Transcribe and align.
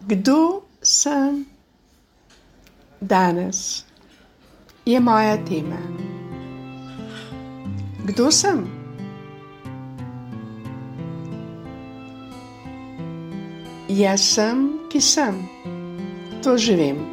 Kdo 0.00 0.62
sem 0.80 1.46
danes, 3.00 3.84
je 4.86 5.00
moja 5.00 5.36
tema. 5.44 5.76
Kdo 8.08 8.30
sem? 8.32 8.64
Jaz 13.88 14.24
sem, 14.24 14.80
ki 14.88 15.00
sem, 15.00 15.36
to 16.40 16.56
živim. 16.56 17.04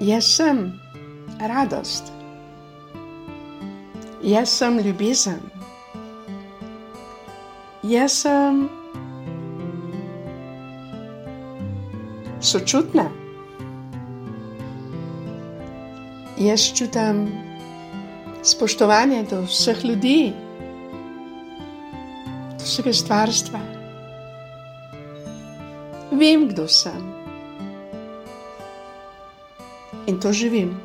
Jaz 0.00 0.28
sem 0.28 0.76
radost, 1.40 2.12
jaz 4.20 4.52
sem 4.52 4.76
ljubezen, 4.76 5.40
jaz 7.80 8.12
sem 8.12 8.68
sočutna. 12.46 13.10
Jaz 16.38 16.72
čutim 16.74 17.26
spoštovanje 18.42 19.24
do 19.30 19.40
vseh 19.42 19.84
ljudi, 19.84 20.32
do 22.58 22.64
vsega 22.64 22.92
stvarstva. 22.92 23.60
Vem, 26.12 26.48
kdo 26.48 26.68
sem. 26.68 27.14
In 30.06 30.20
to 30.20 30.32
živim, 30.32 30.76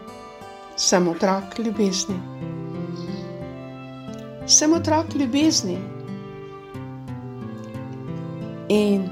sem 0.76 1.08
otrok 1.08 1.59
ljubezni. 1.59 2.18
Sem 4.48 4.73
otrok 4.73 5.14
ljubezni. 5.16 5.78
In 8.70 9.06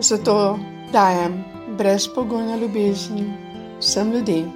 zato 0.00 0.58
dajem 0.92 1.53
brezpogojno 1.76 2.56
ljubezen 2.56 3.32
vsem 3.78 4.12
ljudem. 4.12 4.52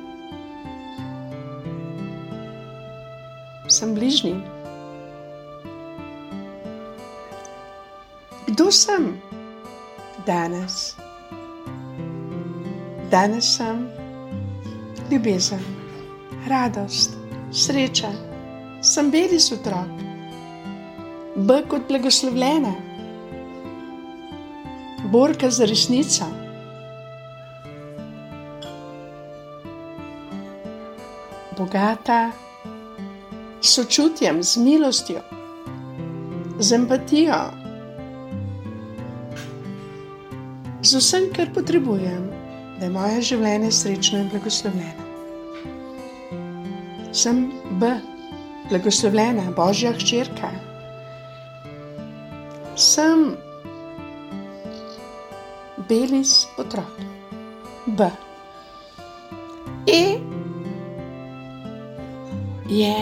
Sem 3.68 3.94
bližnji. 3.94 4.34
Kdo 8.46 8.70
sem 8.70 9.20
danes? 10.26 10.96
Danes 13.10 13.56
sem 13.56 13.88
ljubezen, 15.10 15.62
radost, 16.48 17.16
sreča, 17.52 18.10
sem 18.82 19.10
beli 19.10 19.38
otrok, 19.52 20.02
B 21.36 21.62
kot 21.68 21.88
blagoslovljena, 21.88 22.74
borka 25.12 25.50
za 25.50 25.64
resnico. 25.64 26.37
Bogata 31.58 32.30
s 33.60 33.74
sočutjem, 33.74 34.42
z 34.42 34.56
milostjo, 34.56 35.20
z 36.58 36.72
empatijo, 36.72 37.40
z 40.82 40.94
vsem, 40.94 41.26
kar 41.34 41.50
potrebujem, 41.54 42.30
da 42.78 42.86
je 42.86 42.92
moje 42.94 43.22
življenje 43.32 43.72
srečno 43.74 44.22
in 44.22 44.30
blagoslovljeno. 44.30 45.08
Sem 47.12 47.42
B, 47.82 47.90
blagoslovljena, 48.70 49.50
božja 49.56 49.92
hčerka. 49.98 50.52
Sem 52.78 53.32
belis 55.90 56.44
otrok. 56.62 57.02
B. 57.98 58.10
E 59.88 60.27
je, 62.68 62.94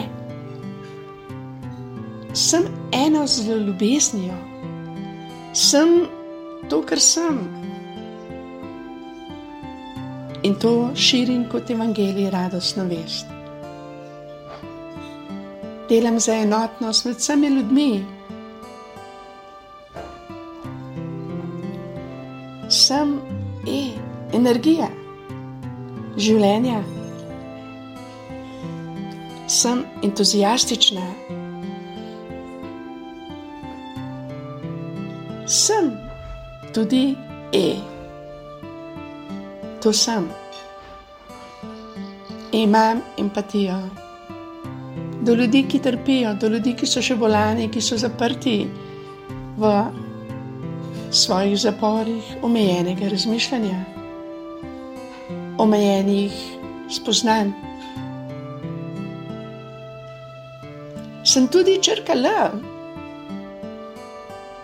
sem 2.32 2.62
eno 2.93 3.27
z 3.27 3.49
ljubeznijo, 3.66 4.34
sem 5.53 6.06
to, 6.69 6.82
kar 6.82 7.00
sem. 7.00 7.38
In 10.43 10.54
to 10.54 10.91
širim 10.94 11.47
kot 11.50 11.71
evangelij, 11.71 12.31
radostno 12.31 12.84
vest. 12.84 13.27
Delam 15.88 16.21
za 16.21 16.34
enotnost 16.34 17.04
med 17.04 17.16
vsemi 17.16 17.48
ljudmi. 17.48 18.04
Sem 22.69 23.19
e, 23.66 23.81
energija, 24.34 24.91
življenja. 26.19 26.96
Sem 29.47 29.84
entuzijastična. 30.03 31.07
Sem 35.47 35.93
tudi 36.75 37.15
e. 37.53 37.75
To 39.83 39.93
sem. 39.93 40.29
Imam 42.53 43.01
empatijo 43.19 43.79
do 45.27 45.34
ljudi, 45.34 45.65
ki 45.69 45.78
trpijo, 45.78 46.34
do 46.34 46.49
ljudi, 46.49 46.75
ki 46.78 46.87
so 46.87 47.03
še 47.03 47.17
bolani, 47.19 47.67
ki 47.69 47.81
so 47.83 47.97
zaprti 47.99 48.69
v 49.59 49.73
svojih 51.11 51.57
zaporih, 51.59 52.34
omejenega 52.47 53.11
razmišljanja, 53.11 53.78
omejenih 55.59 56.43
spoznanj. 56.91 57.66
Sem 61.37 61.51
tudi 61.53 61.75
črka 61.85 62.15
L, 62.17 62.27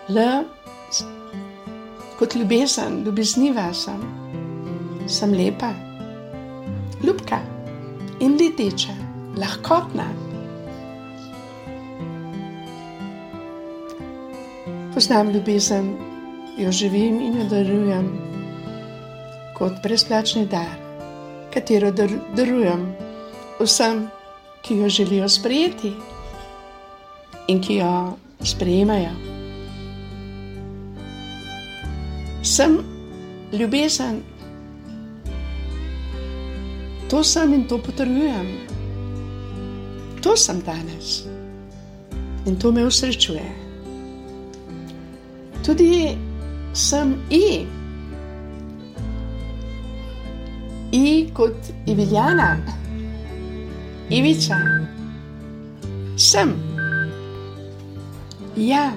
L 0.09 0.21
kot 2.17 2.33
ljubezen, 2.33 2.95
ljubezniva 3.05 3.67
sem, 3.77 3.99
sem 5.05 5.35
lepa, 5.37 5.69
ljubka 7.03 7.37
in 8.25 8.33
leteča, 8.39 8.95
lahkotna. 9.37 10.07
Poznam 14.95 15.29
ljubezen, 15.29 15.91
jo 16.57 16.71
živim 16.71 17.19
in 17.21 17.37
jo 17.37 17.45
darujem 17.51 18.07
kot 19.59 19.77
brezplačni 19.83 20.47
dar, 20.49 20.73
katero 21.53 21.93
darujem 22.33 22.89
vsem, 23.61 24.07
ki 24.65 24.79
jo 24.81 24.89
želijo 24.89 25.29
sprejeti 25.29 25.93
in 27.47 27.61
ki 27.61 27.79
jo 27.81 28.17
sprejemajo. 28.43 29.11
Sem 32.43 32.77
ljubezen, 33.51 34.21
to 37.09 37.23
sem 37.23 37.53
in 37.53 37.67
to 37.67 37.77
potrjujem. 37.77 38.47
To 40.23 40.37
sem 40.37 40.61
danes 40.63 41.23
in 42.45 42.55
to 42.59 42.71
me 42.71 42.85
usrečuje 42.85 43.63
tudi 45.63 46.17
sem 46.73 47.15
I. 47.29 47.65
I 50.91 51.29
kot 51.33 51.55
Iviljana, 51.87 52.57
Ivica, 54.09 54.59
sem. 56.17 56.72
Ja, 58.55 58.91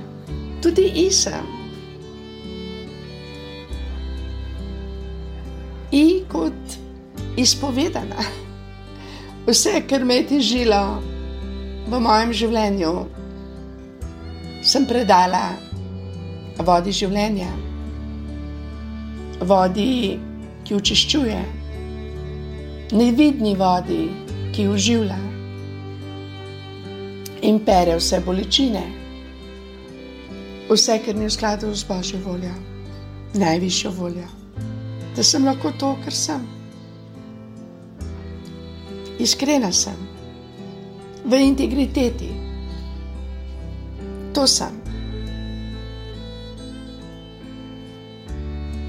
tudi 0.62 0.82
I 0.94 1.10
sem. 1.10 1.46
I 5.92 6.24
kot 6.28 6.52
izpovedana. 7.36 8.20
Vse, 9.46 9.80
kar 9.88 10.04
me 10.04 10.14
je 10.14 10.26
težilo 10.26 10.80
v 11.88 12.00
mojem 12.02 12.34
življenju, 12.34 12.92
sem 14.66 14.84
predala 14.90 15.44
vodi 16.66 16.92
življenja, 16.92 17.48
vodi, 19.46 20.18
ki 20.66 20.76
očiščuje, 20.76 21.40
nevidni 22.92 23.54
vodi, 23.56 24.02
ki 24.52 24.68
uživlja 24.68 25.22
in 27.46 27.60
pere 27.64 27.96
vse 28.00 28.20
bolečine, 28.26 29.05
vse, 30.70 30.98
kar 31.04 31.14
ni 31.14 31.26
v 31.26 31.32
skladu 31.32 31.74
z 31.74 31.84
božjo 31.88 32.18
voljo, 32.24 32.54
najvišjo 33.34 33.90
voljo, 33.90 34.28
da 35.16 35.22
sem 35.22 35.44
lahko 35.44 35.72
to, 35.78 35.96
kar 36.04 36.12
sem. 36.12 36.46
Iskrena 39.18 39.72
sem, 39.72 39.96
v 41.24 41.40
integriteti, 41.40 42.32
to 44.34 44.46
sem. 44.46 44.86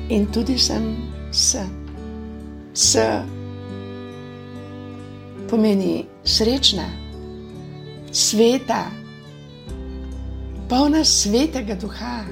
in 0.10 0.26
tudi 0.32 0.58
sem 0.58 0.96
s. 1.32 1.56
S 2.74 2.98
pomeni 5.50 6.06
srečna, 6.24 6.86
sveta, 8.12 8.92
polna 10.70 11.04
svetega 11.06 11.76
duha. 11.76 12.26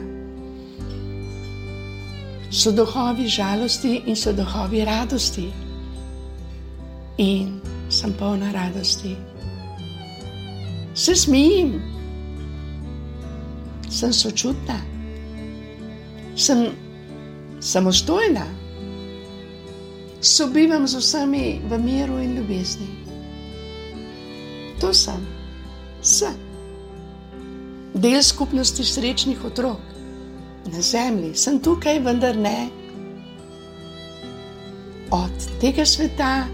So 2.51 2.71
duhovi 2.71 3.27
žalosti 3.27 4.01
in 4.05 4.15
so 4.15 4.33
duhovi 4.33 4.85
radosti. 4.85 5.51
In 7.17 7.61
sem 7.89 8.13
polna 8.13 8.51
radosti. 8.51 9.15
Se 10.95 11.15
smejim, 11.15 11.81
sem 13.89 14.13
sočutna, 14.13 14.79
sem 16.35 16.71
samostojna, 17.59 18.45
sobivam 20.21 20.87
z 20.87 20.99
vsemi 20.99 21.61
v 21.69 21.79
miru 21.83 22.17
in 22.19 22.35
ljubezni. 22.37 22.87
To 24.79 24.93
sem, 24.93 25.19
sem 26.01 26.35
del 27.95 28.23
skupnosti 28.23 28.83
srečnih 28.83 29.45
otrok 29.45 29.79
na 30.71 30.81
zemlji, 30.81 31.35
sem 31.35 31.59
tukaj, 31.59 31.99
vendar 32.03 32.35
ne 32.35 32.67
od 35.15 35.45
tega 35.61 35.85
sveta, 35.85 36.47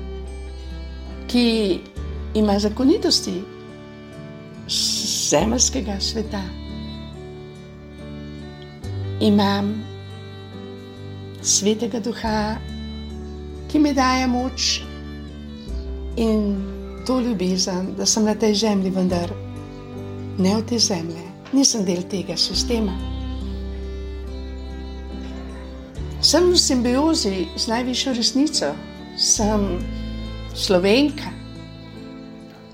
ki 1.27 1.79
ima 2.37 2.59
zakonitosti 2.59 3.41
zemeljskega 5.29 5.95
sveta. 5.99 6.41
Imam 9.21 9.73
svetega 11.41 11.99
duha, 11.99 12.55
ki 13.71 13.79
mi 13.79 13.93
daje 13.93 14.27
moč 14.27 14.81
in 16.17 16.55
to 17.07 17.19
ljubezen, 17.19 17.95
da 17.97 18.05
sem 18.05 18.25
na 18.25 18.35
tej 18.35 18.55
zemlji, 18.55 18.91
vendar 18.91 19.33
ne 20.37 20.55
od 20.57 20.65
te 20.69 20.79
zemlje 20.79 21.30
nisem 21.53 21.83
del 21.83 22.03
tega 22.03 22.37
sistema. 22.37 22.93
Sem 26.21 26.51
v 26.51 26.57
simbiozi 26.57 27.47
z 27.57 27.67
najvišjo 27.67 28.13
resnico, 28.13 28.67
sem 29.17 29.63
slovenka, 30.53 31.31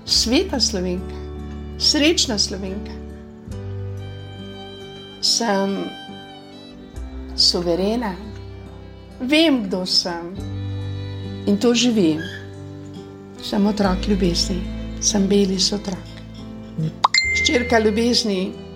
sveta 0.04 0.60
slovenka, 0.60 1.16
srečna 1.80 2.36
slovenka. 2.38 2.92
Sem 5.24 5.88
suverena, 7.34 8.12
vem, 9.20 9.64
kdo 9.64 9.86
sem 9.86 10.36
in 11.48 11.56
to 11.56 11.74
živim. 11.74 12.20
Sem 13.42 13.66
otrok 13.66 14.04
ljubezni, 14.08 14.60
sem 15.00 15.24
beli 15.24 15.56
otrok. 15.72 16.04
Ščirka 17.38 17.80
ljubezni 17.80 18.67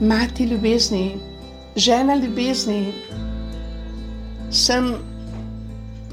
mati 0.00 0.44
ljubezni, 0.44 1.16
žena 1.76 2.14
ljubezni, 2.14 2.92
sem 4.50 4.94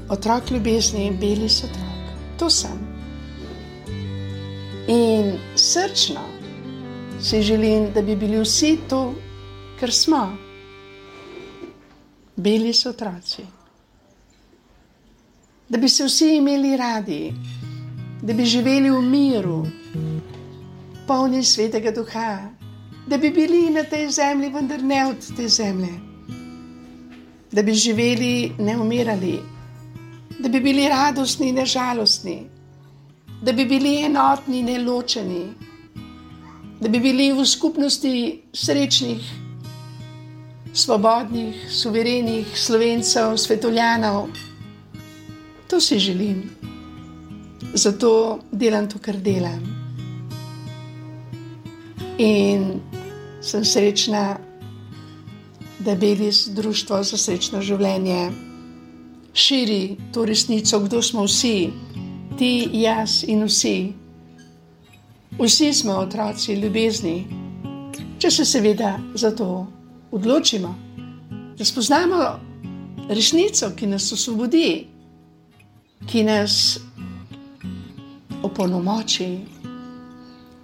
otrok 0.08 0.50
ljubezni, 0.50 1.10
beli 1.20 1.48
so 1.48 1.66
otrok. 1.66 2.12
To 2.38 2.50
sem. 2.50 2.78
In 4.88 5.32
srčno 5.56 6.20
si 7.20 7.42
želim, 7.42 7.92
da 7.94 8.02
bi 8.02 8.16
bili 8.16 8.40
vsi 8.40 8.78
to, 8.88 9.14
kar 9.80 9.92
smo. 9.92 10.36
Beli 12.36 12.72
so 12.72 12.90
otroci. 12.90 13.42
Da 15.68 15.78
bi 15.78 15.88
se 15.88 16.04
vsi 16.04 16.36
imeli 16.36 16.76
radi, 16.76 17.32
da 18.22 18.32
bi 18.32 18.44
živeli 18.44 18.90
v 18.90 19.02
miru, 19.02 19.66
polni 21.06 21.44
svetega 21.44 21.90
duha, 21.90 22.57
da 23.08 23.18
bi 23.18 23.30
bili 23.30 23.70
na 23.70 23.84
tej 23.84 24.10
zemlji, 24.10 24.50
vendar 24.52 24.82
ne 24.82 25.06
od 25.06 25.36
te 25.36 25.48
zemlje, 25.48 25.94
da 27.52 27.62
bi 27.62 27.72
živeli, 27.72 28.52
ne 28.58 28.76
umirali, 28.76 29.38
da 30.38 30.48
bi 30.48 30.60
bili 30.60 30.88
radostni, 30.88 31.52
ne 31.52 31.66
žalostni, 31.66 32.42
da 33.42 33.52
bi 33.52 33.64
bili 33.64 33.94
enotni, 34.04 34.62
ne 34.62 34.78
ločeni, 34.78 35.46
da 36.80 36.88
bi 36.88 37.00
bili 37.00 37.32
v 37.32 37.46
skupnosti 37.46 38.42
srečnih, 38.52 39.32
svobodnih, 40.72 41.64
suverenih 41.72 42.52
slovencev, 42.54 43.36
svetovljanov. 43.36 44.28
To 45.70 45.80
si 45.80 45.98
želim, 45.98 46.42
zato 47.74 48.38
delam 48.52 48.88
to, 48.88 48.98
kar 48.98 49.16
delam. 49.16 49.64
In 52.18 52.87
sem 53.40 53.64
srečna, 53.64 54.38
da 55.78 55.94
Belis 55.94 56.48
Društvo 56.48 57.02
za 57.02 57.16
srečno 57.16 57.62
življenje 57.62 58.30
širi 59.34 59.96
to 60.12 60.24
resnico, 60.24 60.80
kdo 60.80 61.02
smo 61.02 61.24
vsi, 61.24 61.70
ti, 62.38 62.68
jaz 62.72 63.22
in 63.26 63.44
vsi. 63.44 63.92
Vsi 65.38 65.72
smo 65.72 65.92
otroci 65.92 66.54
ljubezni, 66.54 67.26
če 68.18 68.30
se 68.30 68.44
seveda 68.44 68.98
za 69.14 69.30
to 69.30 69.66
odločimo, 70.10 70.74
da 71.58 71.64
spoznamo 71.64 72.18
resnico, 73.08 73.70
ki 73.76 73.86
nas 73.86 74.12
osvobodi, 74.12 74.86
ki 76.06 76.24
nas 76.24 76.78
opolnomoči 78.42 79.28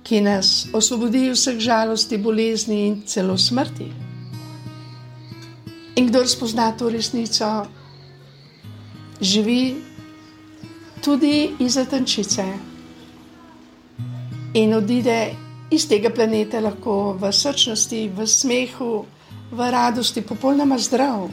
ki 0.04 0.20
nas 0.20 0.66
osvobodi 0.72 1.30
vseh 1.32 1.58
žalosti, 1.58 2.18
bolezni 2.18 2.86
in 2.86 3.02
celo 3.08 3.38
smrti. 3.38 3.88
In 5.96 6.06
kdo 6.06 6.26
spozna 6.28 6.72
to 6.76 6.90
resnico, 6.90 7.66
živi 9.20 9.76
tudi 11.04 11.54
izza 11.58 11.84
tančice 11.84 12.44
in 14.54 14.74
odide 14.74 15.34
iz 15.70 15.86
tega 15.88 16.10
planeta 16.10 16.60
lahko 16.60 17.16
v 17.20 17.32
srčnosti, 17.32 18.08
v 18.08 18.26
smehu, 18.26 19.04
v 19.50 19.70
radosti, 19.70 20.22
popolnoma 20.22 20.78
zdrav 20.78 21.30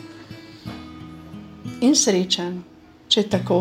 in 1.82 1.96
srečen, 1.96 2.62
če 3.08 3.26
tako 3.28 3.60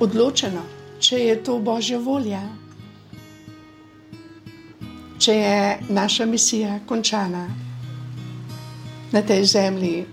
odločeno 0.00 0.79
če 1.00 1.18
je 1.18 1.36
to 1.40 1.56
Božja 1.64 1.98
volja, 1.98 2.42
če 5.20 5.34
je 5.34 5.60
naša 5.88 6.26
misija 6.28 6.78
končana 6.88 7.46
na 9.12 9.22
tej 9.24 9.44
zemlji, 9.48 10.04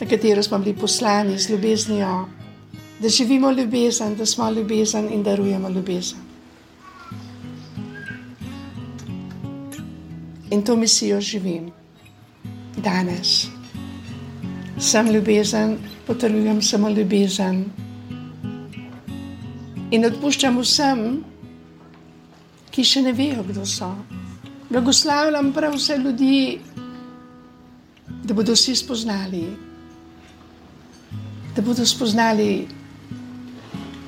na 0.00 0.06
katero 0.10 0.42
smo 0.42 0.58
bili 0.58 0.74
poslani 0.74 1.38
z 1.38 1.54
ljubeznijo, 1.54 2.16
da 2.98 3.08
živimo 3.08 3.50
ljubezen, 3.50 4.16
da 4.18 4.26
smo 4.26 4.50
ljubezen 4.50 5.12
in 5.12 5.22
darujemo 5.22 5.70
ljubezen. 5.70 6.18
In 10.50 10.62
to 10.62 10.76
misijo 10.76 11.20
živim 11.20 11.70
danes. 12.76 13.46
Sem 14.78 15.10
ljubezen, 15.10 15.78
potrjujem 16.06 16.62
samo 16.62 16.90
ljubezen 16.90 17.64
in 19.94 20.06
odpuščam 20.08 20.58
vsem, 20.58 21.02
ki 22.74 22.82
še 22.82 23.04
ne 23.06 23.12
vejo, 23.14 23.44
kdo 23.46 23.66
so. 23.68 23.92
Blagoslavljam 24.70 25.52
prav 25.54 25.76
vse 25.78 25.98
ljudi, 26.02 26.58
da 28.24 28.34
bodo 28.34 28.56
vsi 28.56 28.74
spoznali, 28.76 29.44
da 31.54 31.62
bodo 31.62 31.86
spoznali 31.86 32.66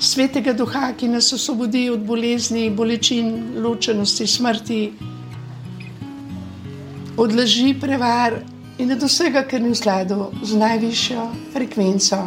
svetega 0.03 0.57
duha, 0.57 0.91
ki 0.99 1.09
nas 1.13 1.31
osvobodi 1.33 1.87
od 1.93 2.03
bolezni, 2.09 2.67
bolečin, 2.71 3.61
ločenosti, 3.63 4.27
smrti, 4.27 4.81
od 7.17 7.33
laži, 7.33 7.75
prevar 7.81 8.41
in 8.83 8.93
od 8.93 9.07
vsega, 9.07 9.47
kar 9.49 9.63
ni 9.63 9.71
v 9.73 9.79
skladu 9.79 10.33
z 10.43 10.59
najvišjo 10.61 11.29
frekvenco 11.55 12.25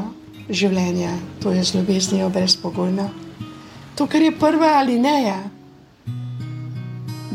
življenja, 0.50 1.12
to 1.44 1.54
je 1.54 1.64
z 1.64 1.78
ljubeznijo 1.78 2.30
brezpogojno. 2.34 3.10
To, 4.00 4.08
kar 4.08 4.24
je 4.24 4.32
prva 4.32 4.78
alineja 4.80 5.36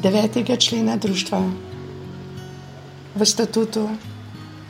devetega 0.01 0.57
člena 0.57 0.95
družstva 0.97 1.41
v 3.15 3.27
statutu 3.29 3.83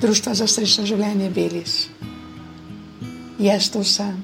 Društva 0.03 0.35
za 0.35 0.49
srečno 0.51 0.83
življenje 0.91 1.29
Belis. 1.31 1.75
Jaz 3.39 3.69
to 3.71 3.85
sem. 3.87 4.19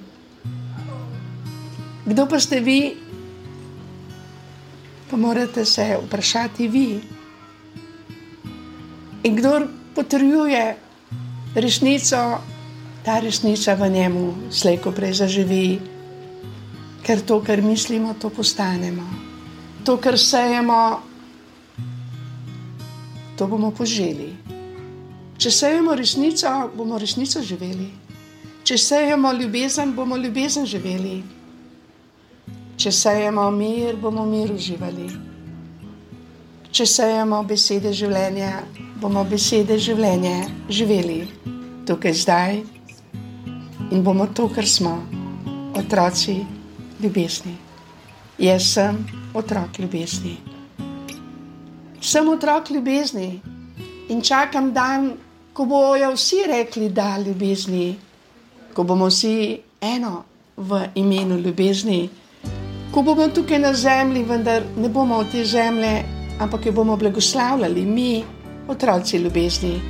Kdo 2.10 2.26
pa 2.26 2.40
ste 2.42 2.58
vi? 2.58 2.98
Pa 5.06 5.14
morate 5.14 5.62
se 5.62 5.86
vprašati 6.08 6.66
vi. 6.66 6.88
In 9.30 9.38
kdo 9.38 9.54
potrjuje 9.94 10.66
resnico, 11.54 12.42
ta 13.06 13.22
resnica 13.22 13.78
v 13.78 13.94
njemu 13.94 14.50
slejko 14.50 14.90
prej 14.90 15.22
zaživi, 15.22 15.99
ker 17.02 17.20
to, 17.20 17.40
kar 17.40 17.62
mislimo, 17.62 18.14
to 18.14 18.30
postanemo. 18.30 19.04
To, 19.84 19.96
kar 19.96 20.18
sejemo, 20.18 21.00
to 23.36 23.46
bomo 23.46 23.70
poželi. 23.70 24.34
Če 25.40 25.50
sejemo 25.50 25.94
resnico, 25.96 26.50
bomo 26.76 26.98
resnico 27.00 27.42
živeli. 27.42 27.88
Če 28.64 28.76
sejemo 28.78 29.32
ljubezen, 29.32 29.94
bomo 29.96 30.16
ljubezen 30.20 30.66
živeli. 30.68 31.22
Če 32.76 32.92
sejemo 32.92 33.50
mir, 33.50 33.96
bomo 33.96 34.26
mir 34.28 34.52
uživali. 34.52 35.08
Če 36.70 36.86
sejemo 36.86 37.40
besede 37.48 37.92
življenja, 37.96 38.60
bomo 39.00 39.24
besede 39.24 39.80
življenja 39.80 40.44
živeli 40.68 41.24
tukaj 41.90 42.12
zdaj 42.14 42.62
in 43.90 44.02
bomo 44.04 44.26
to, 44.26 44.48
kar 44.54 44.66
smo, 44.66 44.92
otroci 45.74 46.44
ljubezni. 47.02 47.56
Jaz 48.38 48.62
sem 48.72 49.06
otrok 49.34 49.78
ljubezni. 49.78 50.36
Sem 52.00 52.28
otrok 52.28 52.70
ljubezni 52.70 53.40
in 54.08 54.22
čakam 54.22 54.72
dan, 54.72 55.12
ko 55.52 55.64
bojo 55.64 56.12
vsi 56.14 56.42
rekli, 56.48 56.88
da 56.88 57.14
je 57.16 57.24
ljubezni, 57.24 57.96
ko 58.74 58.84
bomo 58.84 59.06
vsi 59.06 59.60
eno 59.80 60.24
v 60.56 60.80
imenu 60.94 61.38
ljubezni, 61.38 62.08
ko 62.92 63.02
bomo 63.02 63.28
tukaj 63.28 63.58
na 63.58 63.74
zemlji, 63.74 64.24
vendar 64.24 64.62
ne 64.76 64.88
bomo 64.88 65.16
od 65.16 65.30
te 65.32 65.44
zemlje, 65.44 66.04
ampak 66.40 66.66
jo 66.66 66.72
bomo 66.72 66.96
blagoslavljali 66.96 67.84
mi, 67.86 68.24
otroci 68.68 69.16
ljubezni, 69.16 69.80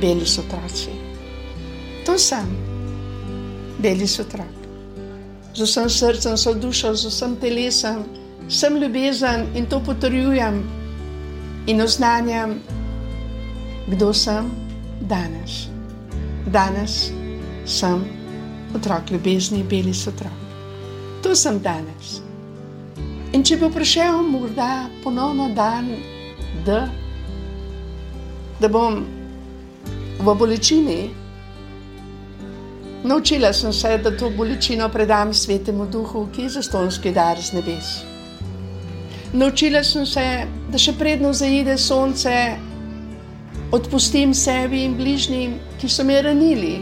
beli 0.00 0.26
so 0.26 0.40
otroci. 0.40 0.90
To 2.06 2.18
sem, 2.18 2.54
beli 3.78 4.06
so 4.06 4.22
otroci 4.22 4.57
z 5.58 5.66
vsem 5.66 5.90
srcem, 5.90 6.36
z 6.36 6.40
vso 6.40 6.54
dušo, 6.54 6.94
z 6.94 7.10
vsem 7.10 7.36
telesom, 7.36 8.04
sem 8.48 8.76
ljubezen 8.78 9.46
in 9.58 9.66
to 9.66 9.80
potrjujem 9.80 10.62
in 11.66 11.82
oznanjam, 11.82 12.60
kdo 13.90 14.14
sem 14.14 14.50
danes. 15.00 15.66
Danes 16.46 17.10
sem 17.66 18.04
otrok 18.74 19.10
ljubezni, 19.10 19.62
beli 19.62 19.94
so 19.94 20.10
otrok. 20.10 20.38
To 21.22 21.34
sem 21.34 21.58
danes. 21.58 22.22
In 23.34 23.42
če 23.42 23.58
bo 23.58 23.68
prišel 23.68 24.22
morda 24.30 24.86
ponovno 25.02 25.50
dan, 25.58 25.90
da, 26.64 26.86
da 28.60 28.68
bom 28.70 29.02
v 30.22 30.34
bolečini, 30.38 31.10
Naučila 33.04 33.52
sem 33.52 33.72
se, 33.72 33.98
da 33.98 34.10
to 34.16 34.30
bolečino 34.30 34.88
predam 34.88 35.34
svetemu 35.34 35.86
duhu, 35.86 36.28
ki 36.34 36.42
je 36.42 36.48
zastonski 36.48 37.12
dar 37.12 37.38
z 37.40 37.52
nebes. 37.52 38.02
Naučila 39.32 39.84
sem 39.84 40.06
se, 40.06 40.24
da 40.72 40.78
še 40.78 40.96
predno 40.98 41.32
zaide 41.32 41.76
sonce, 41.78 42.32
odpustim 43.72 44.34
sebi 44.34 44.82
in 44.84 44.96
bližnjim, 44.98 45.58
ki 45.78 45.88
so 45.88 46.04
me 46.04 46.18
ranili. 46.22 46.74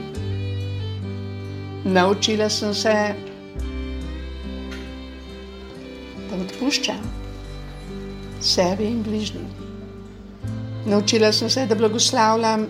Naučila 1.84 2.48
sem 2.48 2.74
se, 2.74 2.96
da 6.30 6.40
odpuščam 6.40 7.04
sebi 8.40 8.88
in 8.88 9.02
bližnjim. 9.02 9.46
Naučila 10.86 11.32
sem 11.32 11.50
se, 11.50 11.66
da 11.66 11.74
blagoslavljam 11.74 12.68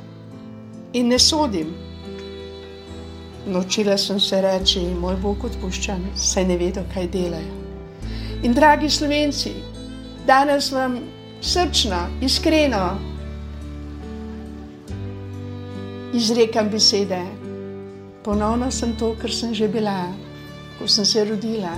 in 0.93 1.09
ne 1.09 1.19
sodim. 1.19 1.86
Naučila 3.47 3.97
sem 3.99 4.21
se 4.21 4.41
reči, 4.41 4.81
moj 5.01 5.15
Bog 5.23 5.45
odpuščam, 5.47 6.03
saj 6.19 6.45
ne 6.49 6.57
vedo, 6.59 6.83
kaj 6.95 7.07
delajo. 7.13 7.55
In 8.43 8.55
dragi 8.55 8.91
slovenci, 8.91 9.53
danes 10.27 10.73
vam 10.73 10.99
srčno, 11.41 12.01
iskreno 12.23 12.99
izrekam 16.15 16.71
besede. 16.71 17.23
Ponovno 18.25 18.71
sem 18.71 18.97
to, 18.99 19.15
kar 19.21 19.31
sem 19.31 19.55
že 19.55 19.69
bila, 19.69 20.11
ko 20.79 20.89
sem 20.89 21.05
se 21.05 21.25
rodila. 21.25 21.77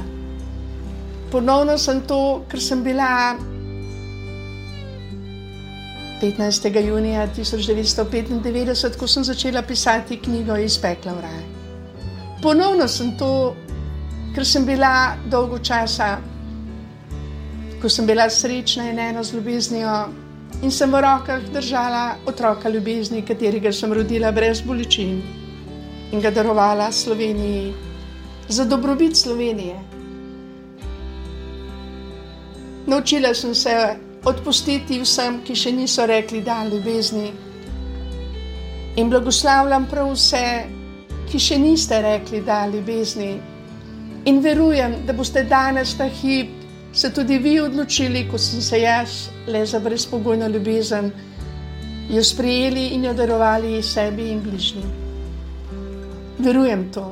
Ponovno 1.31 1.77
sem 1.79 2.01
to, 2.01 2.45
kar 2.49 2.61
sem 2.61 2.83
bila 2.83 3.37
15. 6.21 6.87
junija 6.87 7.29
1995, 7.37 8.97
ko 8.97 9.07
sem 9.07 9.25
začela 9.25 9.63
pisati 9.63 10.17
knjigo 10.17 10.57
iz 10.57 10.79
Pekla 10.79 11.13
v 11.13 11.21
Raj. 11.21 11.58
Ponovno 12.42 12.87
sem 12.88 13.16
to, 13.18 13.57
ker 14.35 14.47
sem 14.47 14.64
bila 14.66 15.16
dolgo 15.26 15.59
časa, 15.59 16.18
ko 17.83 17.88
sem 17.90 18.07
bila 18.07 18.28
srečna 18.30 18.90
in 18.90 18.99
ena 18.99 19.23
z 19.23 19.35
ljubeznijo, 19.35 19.97
in 20.62 20.71
sem 20.71 20.92
v 20.92 21.00
rokah 21.02 21.42
držala 21.52 22.16
otroka 22.26 22.68
ljubezni, 22.68 23.25
katerega 23.26 23.73
sem 23.73 23.92
rodila 23.92 24.33
brez 24.33 24.62
bolečin 24.62 25.23
in 26.12 26.21
ga 26.21 26.30
darovala 26.30 26.92
Sloveniji 26.92 27.75
za 28.49 28.64
dobrobit 28.64 29.16
Slovenije. 29.16 29.76
Naučila 32.87 33.35
sem 33.35 33.54
se 33.54 33.75
odpustiti 34.25 35.02
vsem, 35.02 35.42
ki 35.45 35.54
še 35.54 35.73
niso 35.73 36.07
rekli 36.07 36.40
da 36.40 36.62
ljubezni, 36.64 37.33
in 38.97 39.11
blagoslavljam 39.11 39.87
prav 39.90 40.14
vse, 40.14 40.47
ki 41.28 41.38
še 41.38 41.58
niste 41.58 42.00
rekli, 42.02 42.40
da 42.44 42.62
je 42.64 42.73
ljubezni. 42.73 43.32
In 44.28 44.40
verujem, 44.44 44.94
da 45.06 45.12
boste 45.12 45.44
danes 45.49 45.94
ta 45.97 46.08
hip 46.08 46.50
se 46.92 47.11
tudi 47.14 47.38
vi 47.38 47.61
odločili, 47.61 48.26
kot 48.30 48.40
sem 48.40 48.61
se 48.61 48.80
jaz, 48.80 49.28
le 49.47 49.66
za 49.66 49.80
brezpogojno 49.80 50.49
ljubezen, 50.49 51.11
jo 52.11 52.25
sprejeli 52.25 52.88
in 52.97 53.04
jo 53.04 53.12
darovali 53.14 53.82
sebi 53.82 54.30
in 54.32 54.40
bližnjim. 54.42 54.90
Verujem 56.38 56.88
to. 56.92 57.06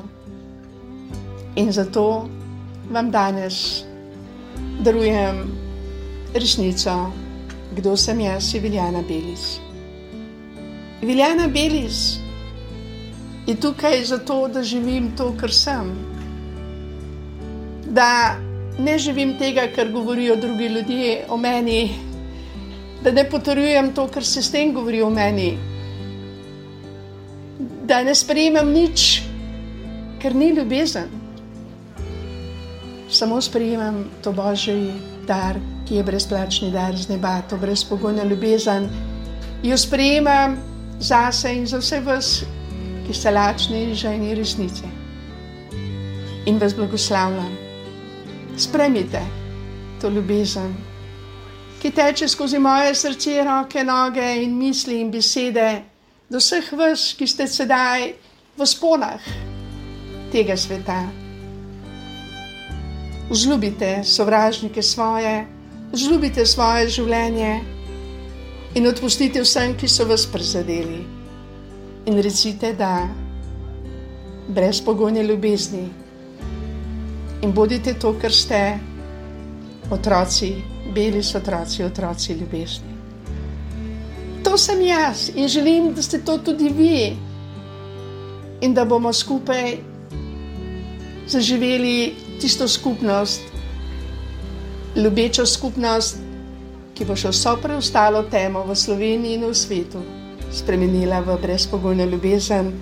In 1.57 1.73
zato 1.73 2.29
vam 2.91 3.11
danes 3.11 3.85
darujem 4.85 5.45
resnico, 6.35 7.13
kdo 7.77 7.97
sem 7.97 8.21
jaz, 8.21 8.55
Viljana 8.55 9.03
Belis. 9.09 9.59
Viljana 11.03 11.49
Belis 11.49 12.26
je 13.47 13.55
tukaj 13.61 14.05
zato, 14.05 14.49
da 14.49 14.63
živim 14.63 15.13
to, 15.17 15.33
kar 15.41 15.53
sem. 15.53 15.93
Da 17.87 18.37
ne 18.79 18.99
živim 18.99 19.39
tega, 19.39 19.69
kar 19.75 19.93
govorijo 19.93 20.37
drugi 20.37 20.69
ljudje 20.69 21.25
o 21.29 21.37
meni, 21.37 21.95
da 23.05 23.11
ne 23.11 23.31
potrjujem 23.31 23.93
to, 23.95 24.09
kar 24.09 24.25
se 24.25 24.43
s 24.43 24.51
tem 24.51 24.73
govori 24.75 25.03
o 25.03 25.11
meni, 25.11 25.59
da 27.87 28.03
ne 28.03 28.15
sprejemam 28.15 28.73
nič, 28.73 29.23
ker 30.23 30.35
ni 30.35 30.51
ljubezen. 30.51 31.09
Samo 33.11 33.41
sprejemam 33.41 34.05
to 34.23 34.33
božji 34.33 34.91
dar, 35.27 35.57
ki 35.89 35.95
je 35.95 36.03
brezplačni 36.03 36.73
dar 36.75 36.97
z 36.97 37.09
neba, 37.09 37.39
to 37.49 37.57
brezpogojno 37.57 38.25
ljubezen. 38.25 38.89
Jo 39.63 39.79
sprejemam 39.79 40.59
zase 40.99 41.55
in 41.55 41.67
za 41.67 41.79
vse 41.79 42.01
vas, 42.01 42.43
ki 43.07 43.15
ste 43.15 43.31
lačni 43.31 43.95
ženi 43.95 44.35
resnice. 44.35 44.85
In 46.47 46.59
vas 46.59 46.75
blagoslavljam. 46.75 47.57
Spremite 48.59 49.21
to 50.01 50.09
ljubezen, 50.09 50.75
ki 51.83 51.91
teče 51.91 52.29
skozi 52.29 52.59
moje 52.59 52.95
srce, 52.95 53.45
roke, 53.45 53.85
noge 53.85 54.43
in 54.43 54.57
misli 54.59 55.01
in 55.01 55.11
besede, 55.11 55.83
do 56.31 56.41
vseh 56.43 56.73
vas, 56.73 57.13
ki 57.19 57.27
ste 57.27 57.47
sedaj 57.47 58.13
v 58.57 58.67
sponah 58.67 59.23
tega 60.33 60.57
sveta. 60.57 61.05
Vzljubite 63.31 64.01
sovražnike 64.05 64.83
svoje, 64.83 65.47
vzljubite 65.93 66.47
svoje 66.47 66.89
življenje 66.89 67.53
in 68.75 68.87
odpustite 68.87 69.43
vsem, 69.43 69.77
ki 69.77 69.89
so 69.89 70.07
vas 70.09 70.27
prizadeli 70.27 71.16
in 72.07 72.21
recite, 72.23 72.73
da 72.73 73.09
brez 74.49 74.81
pogojne 74.81 75.23
ljubezni. 75.23 75.89
In 77.43 77.53
bodite 77.53 77.95
to, 77.95 78.15
kar 78.21 78.33
ste, 78.33 78.79
otroci, 79.91 80.55
beli 80.95 81.23
so 81.23 81.39
otroci, 81.39 81.85
otroci 81.85 82.33
ljubezni. 82.33 82.95
To 84.45 84.59
sem 84.59 84.83
jaz 84.83 85.31
in 85.35 85.49
želim, 85.49 85.95
da 85.95 86.03
ste 86.03 86.23
to 86.25 86.39
tudi 86.39 86.69
vi. 86.69 87.17
In 88.61 88.75
da 88.75 88.85
bomo 88.85 89.13
skupaj 89.13 89.77
zaživeli 91.27 92.15
tisto 92.41 92.69
skupnost, 92.69 93.43
ljubečo 94.97 95.47
skupnost, 95.47 96.17
ki 96.95 97.05
bo 97.05 97.17
še 97.17 97.35
vso 97.35 97.57
preostalo 97.63 98.23
temo 98.31 98.63
v 98.65 98.77
Sloveniji 98.77 99.35
in 99.35 99.45
v 99.45 99.55
svetu 99.55 100.16
spremenila 100.53 101.21
v 101.21 101.39
brezpogojno 101.43 102.05
ljubezen 102.05 102.73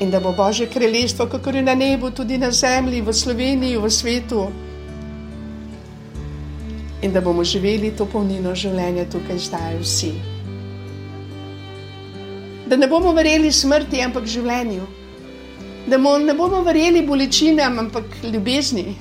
in 0.00 0.10
da 0.10 0.20
bo 0.20 0.32
Božje 0.32 0.66
kraljestvo, 0.66 1.26
kako 1.26 1.50
je 1.50 1.62
na 1.62 1.74
nebu, 1.74 2.10
tudi 2.10 2.38
na 2.38 2.50
zemlji, 2.50 3.02
v 3.02 3.12
Sloveniji, 3.12 3.78
v 3.78 3.90
svetu. 3.90 4.46
In 7.02 7.12
da 7.12 7.20
bomo 7.20 7.44
živeli 7.44 7.92
to 7.96 8.06
polnino 8.06 8.54
življenja 8.54 9.04
tukaj 9.10 9.38
zdaj 9.38 9.78
vsi. 9.82 10.12
Da 12.66 12.76
ne 12.76 12.88
bomo 12.88 13.12
verjeli 13.12 13.52
smrti, 13.52 14.02
ampak 14.02 14.26
življenju. 14.26 14.86
Da 15.86 15.98
ne 15.98 16.34
bomo 16.34 16.62
verjeli 16.66 17.06
bolečinam, 17.06 17.78
ampak 17.78 18.18
ljubezni. 18.22 18.96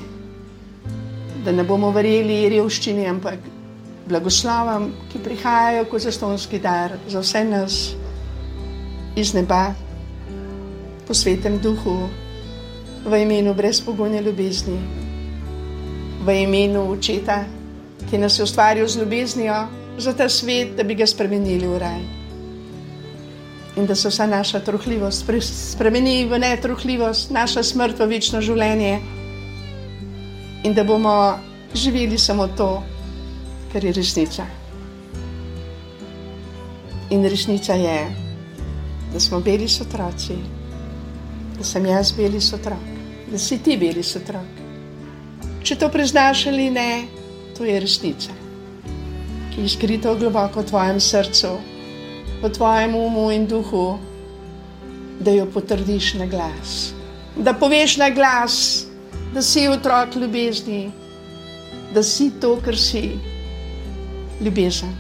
Da 1.46 1.52
ne 1.52 1.64
bomo 1.64 1.90
verjeli 1.92 2.44
revščini, 2.50 3.08
ampak 3.10 3.61
blagoslovom, 4.08 4.92
ki 5.12 5.20
prihajajo 5.24 5.86
kot 5.92 6.02
zastonski 6.02 6.60
dar 6.60 6.98
za 7.08 7.20
vse 7.20 7.44
nas 7.44 7.78
iz 9.16 9.34
neba 9.34 9.74
po 11.08 11.14
svetem 11.14 11.60
duhu, 11.60 12.08
v 13.06 13.22
imenu 13.22 13.54
brezpogojne 13.54 14.22
ljubezni, 14.22 14.78
v 16.24 16.42
imenu 16.44 16.86
očeta, 16.92 17.44
ki 18.10 18.18
nas 18.18 18.40
je 18.40 18.44
ustvaril 18.44 18.88
z 18.88 19.00
ljubeznijo 19.00 19.68
za 19.98 20.14
ta 20.14 20.30
svet, 20.30 20.76
da 20.78 20.84
bi 20.84 20.96
ga 20.96 21.08
spremenili 21.08 21.68
v 21.68 21.80
raj. 21.80 22.02
In 23.78 23.86
da 23.88 23.96
se 23.96 24.10
vsa 24.10 24.28
naša 24.28 24.60
truhljivost 24.60 25.26
spremeni 25.42 26.26
v 26.26 26.40
netruhljivost, 26.40 27.32
naša 27.32 27.64
smrt 27.64 28.00
v 28.00 28.08
večno 28.08 28.42
življenje, 28.42 29.00
in 30.64 30.74
da 30.74 30.84
bomo 30.84 31.40
živeli 31.74 32.18
samo 32.18 32.48
to, 32.48 32.84
kar 33.74 33.86
je 33.86 33.94
resnica. 33.94 34.46
In 37.10 37.24
resnica 37.24 37.74
je, 37.74 38.00
da 39.14 39.20
smo 39.20 39.40
bili 39.40 39.68
otroci 39.82 40.40
da 41.62 41.66
sem 41.66 41.86
jaz 41.86 42.12
bili 42.12 42.40
otrok, 42.54 42.86
da 43.32 43.38
si 43.38 43.58
ti 43.64 43.76
bili 43.78 44.02
otrok. 44.02 44.62
Če 45.64 45.76
to 45.78 45.90
priznaš 45.94 46.48
ali 46.50 46.72
ne, 46.74 47.04
to 47.54 47.68
je 47.68 47.76
resnica, 47.80 48.34
ki 49.54 49.62
je 49.62 49.70
skrita 49.70 50.16
globoko 50.18 50.64
v 50.64 50.70
tvojem 50.72 50.98
srcu, 51.00 51.52
v 52.42 52.50
tvojem 52.50 52.96
umu 52.98 53.28
in 53.30 53.46
duhu, 53.46 54.00
da 55.22 55.36
jo 55.36 55.46
potrdiš 55.54 56.16
na 56.18 56.26
glas. 56.26 56.96
Da 57.38 57.54
poveš 57.54 58.00
na 58.02 58.10
glas, 58.10 58.88
da 59.36 59.46
si 59.46 59.68
otrok 59.70 60.18
ljubezni, 60.18 60.88
da 61.94 62.02
si 62.02 62.32
to, 62.42 62.56
kar 62.66 62.78
si 62.78 63.20
ljubezen. 64.42 64.94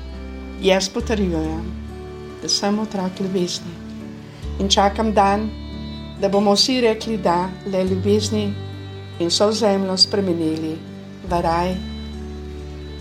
Jaz 0.62 0.90
potrjujem, 0.90 1.66
da 2.42 2.50
sem 2.50 2.80
otrok 2.80 3.20
ljubezni 3.20 3.82
in 4.60 4.70
čakam 4.70 5.14
dan, 5.14 5.50
da 6.22 6.30
bomo 6.30 6.54
vsi 6.54 6.82
rekli 6.82 7.18
da 7.18 7.50
le 7.66 7.84
ljubezni 7.84 8.54
in 9.20 9.32
so 9.32 9.52
zemljo 9.52 9.98
spremenili 9.98 10.76
v 11.30 11.42
raj, 11.42 11.74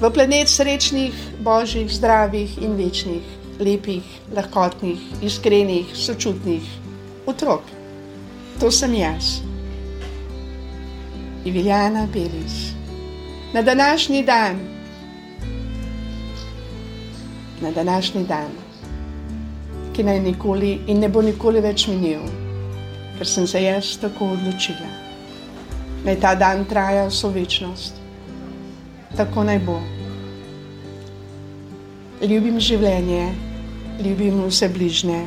v 0.00 0.10
planet 0.10 0.48
srečnih, 0.48 1.12
božjih, 1.44 1.92
zdravih 1.92 2.58
in 2.62 2.76
večnih, 2.76 3.22
lepih, 3.60 4.04
lahkotnih, 4.36 5.00
iskrenih, 5.22 5.92
sočutnih 5.94 6.64
otrok. 7.26 7.62
To 8.60 8.70
sem 8.70 8.94
jaz. 8.94 9.40
Iviljana 11.44 12.06
Belis. 12.12 12.72
Na 13.52 13.62
današnji 13.62 14.22
dan, 14.22 14.60
na 17.60 17.70
današnji 17.70 18.24
dan, 18.26 18.52
ki 19.92 20.02
naj 20.02 20.20
nikoli 20.20 20.78
in 20.86 21.00
ne 21.00 21.08
bo 21.08 21.22
nikoli 21.22 21.60
več 21.60 21.88
minil 21.88 22.40
ker 23.20 23.28
sem 23.28 23.46
se 23.46 23.60
jaz 23.60 23.98
tako 24.00 24.30
odločila. 24.32 24.86
Naj 26.06 26.14
ta 26.22 26.30
dan 26.34 26.62
traja 26.64 27.02
vso 27.04 27.28
večnost. 27.28 27.98
Tako 29.12 29.44
naj 29.44 29.58
bo. 29.66 29.74
Ljubim 32.24 32.56
življenje, 32.56 33.26
ljubim 34.00 34.38
vse 34.46 34.70
bližnje, 34.72 35.18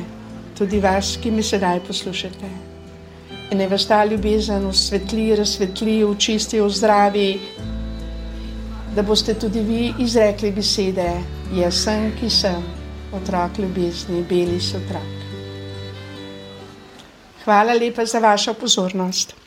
tudi 0.58 0.80
vas, 0.82 1.12
ki 1.22 1.30
mi 1.30 1.46
sedaj 1.46 1.84
poslušate. 1.86 2.50
In 3.52 3.62
naj 3.62 3.70
vas 3.76 3.86
ta 3.86 4.02
ljubezen 4.10 4.66
osvetli, 4.66 5.28
razsvetli, 5.38 6.00
očisti, 6.02 6.58
ozdravi, 6.66 7.28
da 8.96 9.06
boste 9.06 9.38
tudi 9.38 9.62
vi 9.62 9.92
izrekli 10.02 10.50
besede: 10.50 11.12
Jaz 11.52 11.74
sem, 11.84 12.10
ki 12.16 12.30
sem, 12.30 12.62
otrok 13.12 13.58
ljubezni, 13.58 14.22
beli 14.28 14.60
so 14.60 14.80
otrok. 14.80 15.24
Hvala 17.44 17.74
lepa 17.76 18.04
za 18.04 18.18
vašo 18.18 18.54
pozornost. 18.54 19.43